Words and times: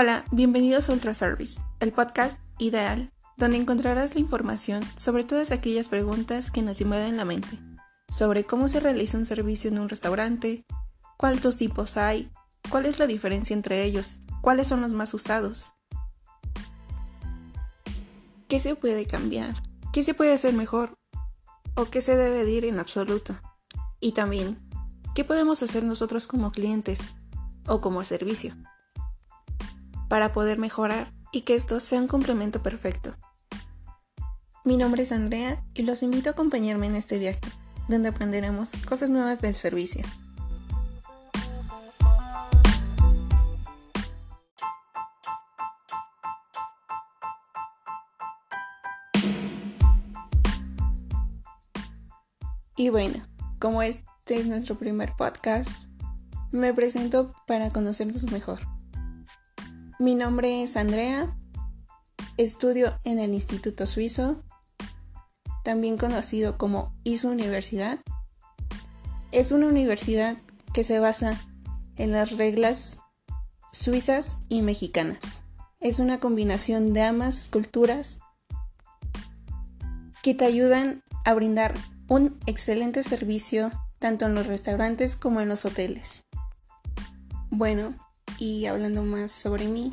Hola, 0.00 0.24
bienvenidos 0.30 0.88
a 0.88 0.92
Ultra 0.92 1.12
Service, 1.12 1.60
el 1.80 1.90
podcast 1.90 2.38
ideal, 2.58 3.10
donde 3.36 3.56
encontrarás 3.56 4.14
la 4.14 4.20
información 4.20 4.84
sobre 4.94 5.24
todas 5.24 5.50
aquellas 5.50 5.88
preguntas 5.88 6.52
que 6.52 6.62
nos 6.62 6.80
invaden 6.80 7.16
la 7.16 7.24
mente, 7.24 7.58
sobre 8.08 8.44
cómo 8.44 8.68
se 8.68 8.78
realiza 8.78 9.18
un 9.18 9.24
servicio 9.24 9.68
en 9.68 9.80
un 9.80 9.88
restaurante, 9.88 10.64
cuántos 11.16 11.56
tipos 11.56 11.96
hay, 11.96 12.30
cuál 12.70 12.86
es 12.86 13.00
la 13.00 13.08
diferencia 13.08 13.54
entre 13.54 13.82
ellos, 13.82 14.18
cuáles 14.40 14.68
son 14.68 14.82
los 14.82 14.92
más 14.92 15.14
usados, 15.14 15.72
qué 18.46 18.60
se 18.60 18.76
puede 18.76 19.04
cambiar, 19.04 19.60
qué 19.92 20.04
se 20.04 20.14
puede 20.14 20.32
hacer 20.32 20.54
mejor 20.54 20.94
o 21.74 21.86
qué 21.86 22.02
se 22.02 22.16
debe 22.16 22.44
decir 22.44 22.66
en 22.66 22.78
absoluto. 22.78 23.36
Y 23.98 24.12
también, 24.12 24.60
¿qué 25.16 25.24
podemos 25.24 25.60
hacer 25.64 25.82
nosotros 25.82 26.28
como 26.28 26.52
clientes 26.52 27.14
o 27.66 27.80
como 27.80 28.04
servicio? 28.04 28.54
Para 30.08 30.32
poder 30.32 30.58
mejorar 30.58 31.12
y 31.32 31.42
que 31.42 31.54
esto 31.54 31.80
sea 31.80 32.00
un 32.00 32.08
complemento 32.08 32.62
perfecto. 32.62 33.14
Mi 34.64 34.76
nombre 34.76 35.02
es 35.02 35.12
Andrea 35.12 35.62
y 35.74 35.82
los 35.82 36.02
invito 36.02 36.30
a 36.30 36.32
acompañarme 36.32 36.86
en 36.86 36.96
este 36.96 37.18
viaje, 37.18 37.40
donde 37.88 38.08
aprenderemos 38.08 38.76
cosas 38.78 39.10
nuevas 39.10 39.40
del 39.40 39.54
servicio. 39.54 40.02
Y 52.76 52.90
bueno, 52.90 53.20
como 53.58 53.82
este 53.82 54.38
es 54.38 54.46
nuestro 54.46 54.78
primer 54.78 55.12
podcast, 55.16 55.88
me 56.52 56.72
presento 56.72 57.34
para 57.46 57.70
conocernos 57.70 58.30
mejor. 58.30 58.60
Mi 60.00 60.14
nombre 60.14 60.62
es 60.62 60.76
Andrea, 60.76 61.36
estudio 62.36 63.00
en 63.02 63.18
el 63.18 63.34
Instituto 63.34 63.84
Suizo, 63.84 64.44
también 65.64 65.98
conocido 65.98 66.56
como 66.56 66.94
ISO 67.02 67.30
Universidad. 67.30 67.98
Es 69.32 69.50
una 69.50 69.66
universidad 69.66 70.36
que 70.72 70.84
se 70.84 71.00
basa 71.00 71.40
en 71.96 72.12
las 72.12 72.36
reglas 72.36 72.98
suizas 73.72 74.38
y 74.48 74.62
mexicanas. 74.62 75.42
Es 75.80 75.98
una 75.98 76.20
combinación 76.20 76.92
de 76.92 77.02
ambas 77.02 77.48
culturas 77.48 78.20
que 80.22 80.32
te 80.32 80.44
ayudan 80.44 81.02
a 81.24 81.34
brindar 81.34 81.74
un 82.06 82.38
excelente 82.46 83.02
servicio 83.02 83.72
tanto 83.98 84.26
en 84.26 84.36
los 84.36 84.46
restaurantes 84.46 85.16
como 85.16 85.40
en 85.40 85.48
los 85.48 85.64
hoteles. 85.64 86.22
Bueno, 87.50 87.96
y 88.38 88.66
hablando 88.66 89.02
más 89.02 89.32
sobre 89.32 89.66
mí, 89.66 89.92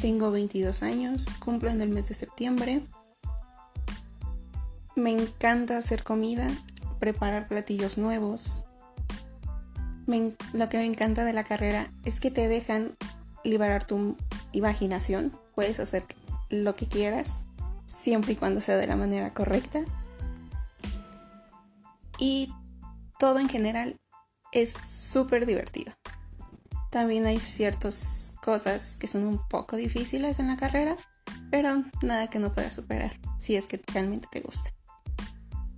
tengo 0.00 0.30
22 0.30 0.82
años, 0.82 1.26
cumplo 1.38 1.70
en 1.70 1.80
el 1.80 1.88
mes 1.88 2.08
de 2.08 2.14
septiembre. 2.14 2.82
Me 4.94 5.10
encanta 5.10 5.78
hacer 5.78 6.02
comida, 6.02 6.50
preparar 6.98 7.48
platillos 7.48 7.98
nuevos. 7.98 8.64
lo 10.06 10.68
que 10.68 10.78
me 10.78 10.84
encanta 10.84 11.24
de 11.24 11.32
la 11.32 11.44
carrera 11.44 11.90
es 12.04 12.20
que 12.20 12.30
te 12.30 12.48
dejan 12.48 12.96
liberar 13.42 13.86
tu 13.86 14.16
imaginación. 14.52 15.32
Puedes 15.54 15.80
hacer 15.80 16.04
lo 16.50 16.74
que 16.74 16.86
quieras, 16.86 17.44
siempre 17.86 18.32
y 18.32 18.36
cuando 18.36 18.60
sea 18.60 18.76
de 18.76 18.86
la 18.86 18.96
manera 18.96 19.32
correcta. 19.32 19.84
Y 22.18 22.52
todo 23.18 23.38
en 23.38 23.48
general 23.48 23.96
es 24.52 24.72
súper 24.72 25.46
divertido. 25.46 25.92
También 26.90 27.26
hay 27.26 27.40
ciertas 27.40 28.34
cosas 28.42 28.96
que 28.96 29.08
son 29.08 29.24
un 29.24 29.40
poco 29.48 29.76
difíciles 29.76 30.38
en 30.38 30.48
la 30.48 30.56
carrera, 30.56 30.96
pero 31.50 31.84
nada 32.02 32.28
que 32.28 32.38
no 32.38 32.52
puedas 32.52 32.74
superar 32.74 33.18
si 33.38 33.56
es 33.56 33.66
que 33.66 33.80
realmente 33.92 34.28
te 34.30 34.40
gusta. 34.40 34.70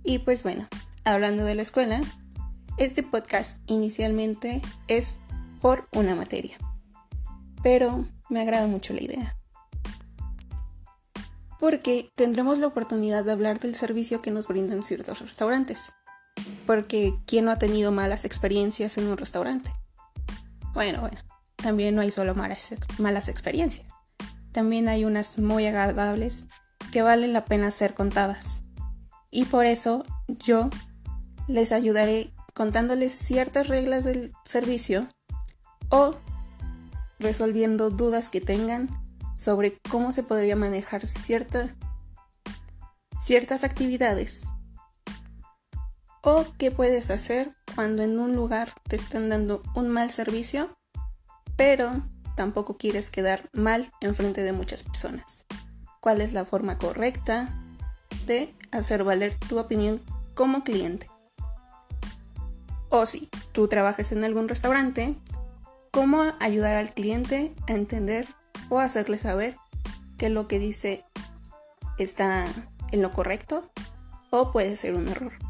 Y 0.03 0.19
pues 0.19 0.43
bueno, 0.43 0.67
hablando 1.03 1.43
de 1.43 1.55
la 1.55 1.61
escuela, 1.61 2.01
este 2.77 3.03
podcast 3.03 3.57
inicialmente 3.67 4.61
es 4.87 5.15
por 5.61 5.89
una 5.93 6.15
materia, 6.15 6.57
pero 7.61 8.07
me 8.29 8.41
agrada 8.41 8.67
mucho 8.67 8.93
la 8.93 9.03
idea. 9.03 9.35
Porque 11.59 12.09
tendremos 12.15 12.57
la 12.59 12.67
oportunidad 12.67 13.25
de 13.25 13.33
hablar 13.33 13.59
del 13.59 13.75
servicio 13.75 14.21
que 14.21 14.31
nos 14.31 14.47
brindan 14.47 14.81
ciertos 14.81 15.19
restaurantes. 15.19 15.91
Porque 16.65 17.13
¿quién 17.25 17.45
no 17.45 17.51
ha 17.51 17.59
tenido 17.59 17.91
malas 17.91 18.23
experiencias 18.23 18.97
en 18.97 19.07
un 19.07 19.17
restaurante? 19.17 19.73
Bueno, 20.73 21.01
bueno, 21.01 21.17
también 21.55 21.95
no 21.95 22.01
hay 22.01 22.11
solo 22.11 22.35
malas, 22.35 23.27
experiencias. 23.27 23.87
También 24.51 24.87
hay 24.87 25.05
unas 25.05 25.37
muy 25.37 25.65
agradables 25.67 26.45
que 26.91 27.01
valen 27.01 27.33
la 27.33 27.45
pena 27.45 27.71
ser 27.71 27.93
contadas. 27.93 28.61
Y 29.31 29.45
por 29.45 29.65
eso 29.65 30.05
yo 30.27 30.69
les 31.47 31.71
ayudaré 31.71 32.31
contándoles 32.53 33.13
ciertas 33.13 33.67
reglas 33.67 34.03
del 34.03 34.31
servicio 34.43 35.07
o 35.89 36.15
resolviendo 37.19 37.89
dudas 37.89 38.29
que 38.29 38.41
tengan 38.41 38.89
sobre 39.35 39.77
cómo 39.89 40.11
se 40.11 40.23
podría 40.23 40.55
manejar 40.55 41.05
cierta, 41.05 41.75
ciertas 43.19 43.63
actividades 43.63 44.49
o 46.21 46.45
qué 46.57 46.71
puedes 46.71 47.09
hacer 47.11 47.53
cuando 47.75 48.03
en 48.03 48.19
un 48.19 48.35
lugar 48.35 48.73
te 48.87 48.95
están 48.95 49.29
dando 49.29 49.61
un 49.75 49.89
mal 49.89 50.11
servicio, 50.11 50.77
pero 51.55 51.91
tampoco 52.35 52.77
quieres 52.77 53.09
quedar 53.09 53.49
mal 53.53 53.91
en 54.01 54.15
frente 54.15 54.41
de 54.41 54.53
muchas 54.53 54.83
personas. 54.83 55.45
¿Cuál 56.01 56.21
es 56.21 56.33
la 56.33 56.45
forma 56.45 56.77
correcta 56.77 57.49
de 58.25 58.53
hacer 58.71 59.03
valer 59.03 59.35
tu 59.35 59.59
opinión 59.59 60.01
como 60.35 60.63
cliente? 60.63 61.09
O 62.89 63.05
si 63.05 63.29
tú 63.51 63.67
trabajas 63.67 64.11
en 64.11 64.23
algún 64.23 64.47
restaurante, 64.47 65.15
¿cómo 65.91 66.23
ayudar 66.39 66.75
al 66.75 66.93
cliente 66.93 67.53
a 67.67 67.73
entender 67.73 68.27
o 68.69 68.79
hacerle 68.79 69.19
saber 69.19 69.57
que 70.17 70.29
lo 70.29 70.47
que 70.47 70.59
dice 70.59 71.03
está 71.97 72.47
en 72.91 73.01
lo 73.01 73.11
correcto 73.11 73.69
o 74.31 74.51
puede 74.51 74.75
ser 74.75 74.95
un 74.95 75.07
error? 75.07 75.48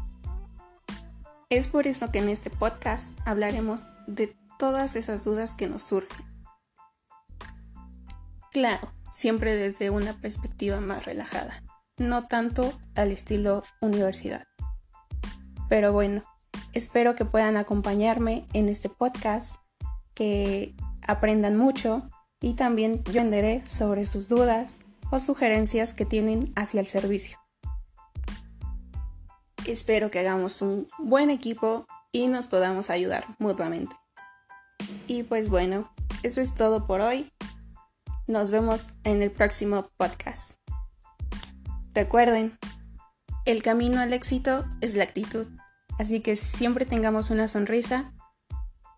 Es 1.50 1.66
por 1.66 1.88
eso 1.88 2.12
que 2.12 2.20
en 2.20 2.28
este 2.28 2.48
podcast 2.48 3.18
hablaremos 3.24 3.86
de 4.06 4.36
todas 4.56 4.94
esas 4.94 5.24
dudas 5.24 5.54
que 5.54 5.66
nos 5.66 5.82
surgen. 5.82 6.24
Claro, 8.52 8.92
siempre 9.12 9.56
desde 9.56 9.90
una 9.90 10.20
perspectiva 10.20 10.80
más 10.80 11.06
relajada, 11.06 11.64
no 11.98 12.28
tanto 12.28 12.72
al 12.94 13.10
estilo 13.10 13.64
universidad. 13.80 14.44
Pero 15.68 15.92
bueno, 15.92 16.22
espero 16.72 17.16
que 17.16 17.24
puedan 17.24 17.56
acompañarme 17.56 18.46
en 18.52 18.68
este 18.68 18.88
podcast, 18.88 19.56
que 20.14 20.76
aprendan 21.04 21.56
mucho 21.56 22.08
y 22.40 22.54
también 22.54 23.02
yo 23.02 23.20
enderé 23.20 23.64
sobre 23.66 24.06
sus 24.06 24.28
dudas 24.28 24.78
o 25.10 25.18
sugerencias 25.18 25.94
que 25.94 26.04
tienen 26.04 26.52
hacia 26.54 26.80
el 26.80 26.86
servicio. 26.86 27.39
Espero 29.70 30.10
que 30.10 30.18
hagamos 30.18 30.62
un 30.62 30.88
buen 30.98 31.30
equipo 31.30 31.86
y 32.10 32.26
nos 32.26 32.48
podamos 32.48 32.90
ayudar 32.90 33.24
mutuamente. 33.38 33.94
Y 35.06 35.22
pues 35.22 35.48
bueno, 35.48 35.94
eso 36.24 36.40
es 36.40 36.56
todo 36.56 36.88
por 36.88 37.00
hoy. 37.00 37.30
Nos 38.26 38.50
vemos 38.50 38.90
en 39.04 39.22
el 39.22 39.30
próximo 39.30 39.86
podcast. 39.96 40.56
Recuerden, 41.94 42.58
el 43.44 43.62
camino 43.62 44.00
al 44.00 44.12
éxito 44.12 44.64
es 44.80 44.94
la 44.94 45.04
actitud, 45.04 45.46
así 46.00 46.18
que 46.18 46.34
siempre 46.34 46.84
tengamos 46.84 47.30
una 47.30 47.46
sonrisa 47.46 48.12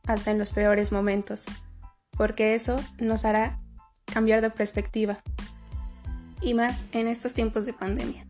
hasta 0.07 0.31
en 0.31 0.39
los 0.39 0.53
peores 0.53 0.91
momentos, 0.91 1.49
porque 2.17 2.55
eso 2.55 2.81
nos 2.99 3.27
hará 3.27 3.59
cambiar 4.07 4.41
de 4.41 4.49
perspectiva, 4.49 5.23
y 6.41 6.55
más 6.55 6.87
en 6.93 7.09
estos 7.09 7.35
tiempos 7.35 7.67
de 7.67 7.75
pandemia. 7.75 8.27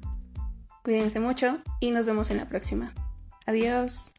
Cuídense 0.83 1.21
mucho 1.21 1.59
y 1.81 1.91
nos 1.91 2.07
vemos 2.07 2.31
en 2.31 2.39
la 2.39 2.49
próxima. 2.49 2.93
Adiós. 3.47 4.13